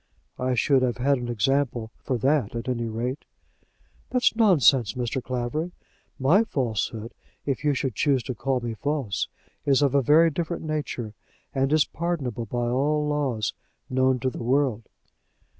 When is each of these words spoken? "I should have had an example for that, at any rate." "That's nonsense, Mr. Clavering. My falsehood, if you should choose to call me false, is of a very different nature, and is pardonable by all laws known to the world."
"I 0.39 0.55
should 0.55 0.81
have 0.81 0.97
had 0.97 1.19
an 1.19 1.27
example 1.29 1.91
for 1.99 2.17
that, 2.17 2.55
at 2.55 2.67
any 2.67 2.87
rate." 2.87 3.23
"That's 4.09 4.35
nonsense, 4.35 4.93
Mr. 4.93 5.21
Clavering. 5.21 5.73
My 6.17 6.43
falsehood, 6.43 7.13
if 7.45 7.63
you 7.63 7.75
should 7.75 7.93
choose 7.93 8.23
to 8.23 8.33
call 8.33 8.61
me 8.61 8.73
false, 8.73 9.27
is 9.63 9.83
of 9.83 9.93
a 9.93 10.01
very 10.01 10.31
different 10.31 10.63
nature, 10.63 11.13
and 11.53 11.71
is 11.71 11.85
pardonable 11.85 12.47
by 12.47 12.65
all 12.67 13.07
laws 13.07 13.53
known 13.91 14.17
to 14.21 14.31
the 14.31 14.41
world." 14.41 14.89